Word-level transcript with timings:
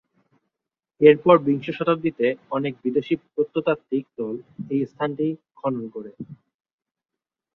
এরপর 1.01 1.35
বিংশ 1.45 1.67
শতাব্দীতে 1.77 2.25
অনেক 2.51 2.73
বিদেশী 2.83 3.13
প্রত্নতাত্ত্বিক 3.25 4.05
দল 4.17 4.35
এই 4.69 4.81
স্থানটি 4.91 5.27
খনন 5.57 5.83
করে। 5.95 6.11